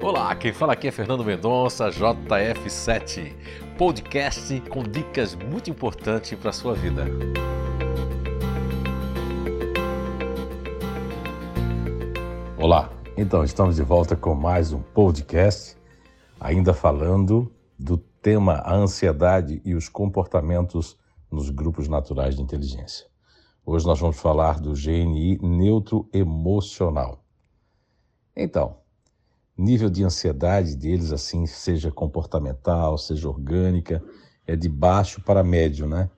[0.00, 3.34] Olá, quem fala aqui é Fernando Mendonça, JF7,
[3.76, 7.04] podcast com dicas muito importantes para a sua vida.
[12.56, 15.76] Olá, então estamos de volta com mais um podcast,
[16.38, 20.96] ainda falando do tema a ansiedade e os comportamentos
[21.28, 23.04] nos grupos naturais de inteligência.
[23.66, 27.24] Hoje nós vamos falar do GNI neutro emocional.
[28.36, 28.76] Então,
[29.58, 34.02] nível de ansiedade deles, assim, seja comportamental, seja orgânica,
[34.46, 36.08] é de baixo para médio, né?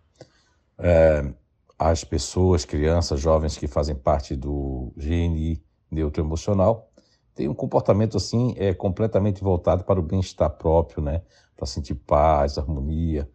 [0.79, 1.33] É,
[1.79, 6.91] as pessoas, crianças, jovens que fazem parte do GNI neuroemocional
[7.35, 11.23] têm um comportamento assim é completamente voltado para o bem-estar próprio, né?
[11.57, 13.29] Para sentir paz, harmonia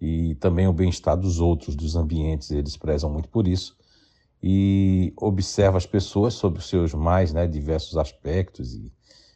[0.00, 2.50] e também o bem-estar dos outros, dos ambientes.
[2.50, 3.76] Eles prezam muito por isso
[4.42, 8.92] e observa as pessoas sobre os seus mais né, diversos aspectos e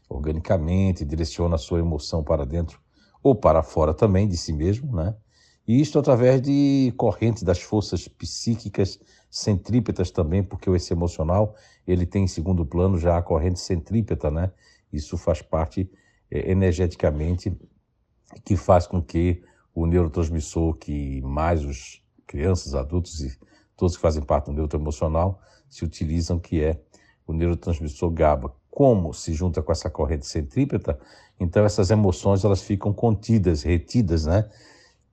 [0.09, 2.81] organicamente, direciona a sua emoção para dentro
[3.23, 5.17] ou para fora também de si mesmo, né?
[5.67, 11.55] E isto através de correntes das forças psíquicas centrípetas também, porque esse emocional,
[11.87, 14.53] ele tem em segundo plano já a corrente centrípeta, né?
[14.93, 15.91] Isso faz parte
[16.31, 17.57] é, energeticamente
[18.45, 19.43] que faz com que
[19.75, 23.37] o neurotransmissor que mais os crianças, adultos e
[23.77, 26.81] todos que fazem parte do neuroemocional se utilizam, que é
[27.27, 30.99] o neurotransmissor GABA, como se junta com essa corrente centrípeta,
[31.39, 34.51] então essas emoções elas ficam contidas, retidas, né?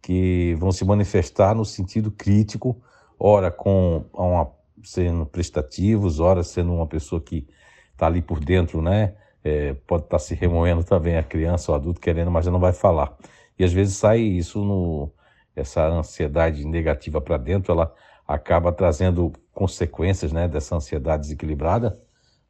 [0.01, 2.81] Que vão se manifestar no sentido crítico,
[3.19, 4.51] ora com uma,
[4.83, 7.47] sendo prestativos, ora sendo uma pessoa que
[7.93, 9.13] está ali por dentro, né?
[9.43, 12.59] É, pode estar tá se remoendo também a criança ou adulto querendo, mas já não
[12.59, 13.15] vai falar.
[13.59, 15.11] E às vezes sai isso no
[15.55, 17.93] essa ansiedade negativa para dentro, ela
[18.27, 21.99] acaba trazendo consequências, né, dessa ansiedade desequilibrada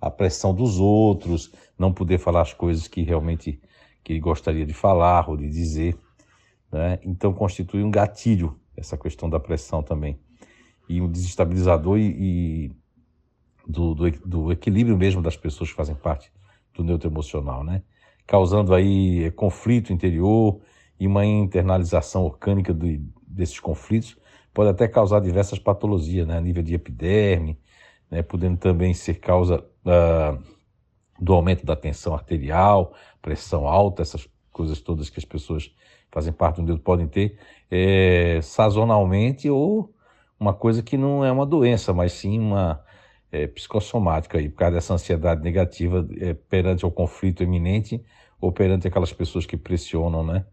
[0.02, 3.62] a pressão dos outros, não poder falar as coisas que realmente
[4.04, 5.96] que ele gostaria de falar ou de dizer.
[6.72, 7.00] Né?
[7.04, 10.20] Então constitui um gatilho essa questão da pressão também.
[10.90, 12.72] E um desestabilizador e, e
[13.68, 16.32] do, do, do, equilíbrio mesmo das pessoas que fazem parte
[16.74, 17.84] do neutro emocional, né?
[18.26, 20.60] Causando aí é, conflito interior
[21.00, 22.88] e uma internalização orgânica do,
[23.28, 24.18] desses conflitos
[24.54, 26.38] pode até causar diversas patologias, né?
[26.38, 27.60] A nível de epiderme,
[28.10, 28.22] né?
[28.22, 29.64] podendo também ser causa
[31.20, 35.72] do aumento da tensão arterial, pressão alta, essas coisas todas que as pessoas
[36.12, 37.38] fazem parte do dedo podem ter,
[37.70, 39.94] é, sazonalmente ou
[40.40, 42.84] uma coisa que não é uma doença, mas sim uma
[43.32, 48.04] é, psicossomática, aí, por causa dessa ansiedade negativa é, perante o conflito iminente
[48.40, 50.46] ou perante aquelas pessoas que pressionam, né?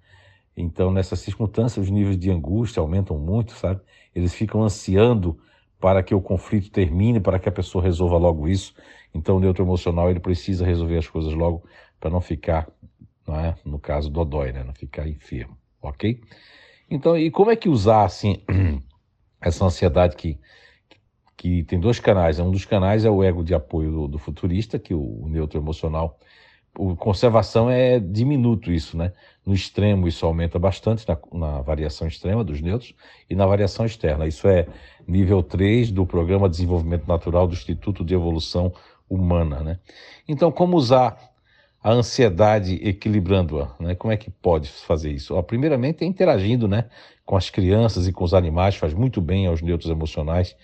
[0.57, 3.81] Então, nessa circunstância, os níveis de angústia aumentam muito, sabe?
[4.15, 5.39] Eles ficam ansiando
[5.81, 8.75] para que o conflito termine, para que a pessoa resolva logo isso.
[9.15, 11.65] Então, o neutro emocional ele precisa resolver as coisas logo
[11.99, 12.69] para não ficar,
[13.27, 13.55] não é?
[13.65, 14.63] no caso do dodói, né?
[14.65, 16.21] não ficar enfermo, ok?
[16.91, 18.43] Então, e como é que usar assim
[19.41, 20.39] essa ansiedade que
[21.39, 22.41] que tem dois canais.
[22.41, 25.59] Um dos canais é o ego de apoio do, do futurista, que o, o neutro
[25.59, 26.19] emocional
[26.77, 29.13] o conservação é diminuto isso, né?
[29.45, 32.95] No extremo isso aumenta bastante na, na, variação extrema dos neutros
[33.29, 34.27] e na variação externa.
[34.27, 34.67] Isso é
[35.07, 38.73] nível 3 do Programa de Desenvolvimento Natural do Instituto de Evolução
[39.09, 39.79] Humana, né?
[40.29, 41.19] Então, como usar
[41.83, 43.95] a ansiedade equilibrando-a, né?
[43.95, 45.35] Como é que pode fazer isso?
[45.35, 46.85] Ó, primeiramente é interagindo, né?
[47.25, 50.55] Com as crianças e com os animais, faz muito bem aos neutros emocionais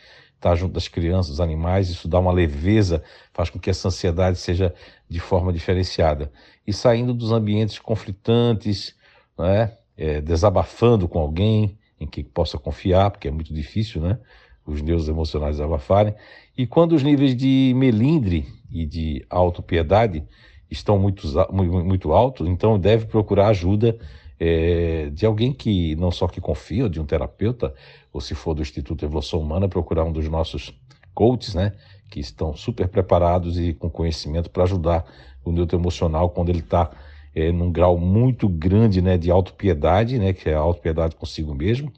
[0.45, 4.39] estar junto das crianças, dos animais, isso dá uma leveza, faz com que essa ansiedade
[4.39, 4.75] seja
[5.09, 6.31] de forma diferenciada.
[6.67, 8.95] E saindo dos ambientes conflitantes,
[9.39, 14.19] né, é, desabafando com alguém em que possa confiar, porque é muito difícil, né?
[14.67, 16.15] Os neus emocionais desabafarem.
[16.57, 20.25] E quando os níveis de melindre e de autopiedade
[20.71, 23.99] estão muito, muito altos, então deve procurar ajuda
[24.39, 27.75] é, de alguém que não só que confia, de um terapeuta,
[28.13, 30.73] ou se for do Instituto Evolução Humana, procurar um dos nossos
[31.15, 31.73] coaches, né,
[32.11, 35.05] que estão super preparados e com conhecimento para ajudar
[35.45, 36.91] o neutro emocional quando ele está
[37.35, 41.93] é, num grau muito grande né, de autopiedade, né, que é a autopiedade consigo mesmo,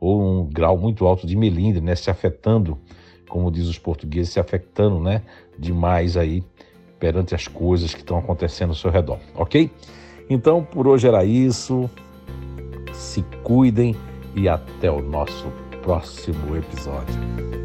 [0.00, 2.78] ou um grau muito alto de melindre, né, se afetando,
[3.28, 5.22] como diz os portugueses, se afetando né,
[5.58, 6.44] demais aí
[6.98, 9.70] perante as coisas que estão acontecendo ao seu redor, ok?
[10.28, 11.88] Então, por hoje era isso.
[12.92, 13.94] Se cuidem
[14.34, 15.46] e até o nosso
[15.82, 17.55] próximo episódio.